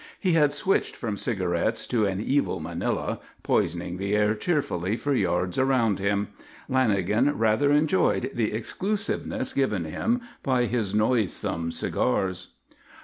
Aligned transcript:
He 0.19 0.31
had 0.31 0.51
switched 0.51 0.95
from 0.95 1.15
cigarettes 1.15 1.85
to 1.85 2.07
an 2.07 2.19
evil 2.19 2.59
Manila, 2.59 3.19
poisoning 3.43 3.97
the 3.97 4.15
air 4.15 4.33
cheerfully 4.33 4.97
for 4.97 5.13
yards 5.13 5.59
around 5.59 5.99
him. 5.99 6.29
Lanagan 6.67 7.33
rather 7.35 7.71
enjoyed 7.71 8.31
the 8.33 8.51
exclusiveness 8.51 9.53
given 9.53 9.85
him 9.85 10.19
by 10.41 10.65
his 10.65 10.95
noisome 10.95 11.71
cigars. 11.71 12.55